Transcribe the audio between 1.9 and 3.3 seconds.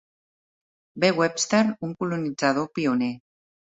colonitzador pioner.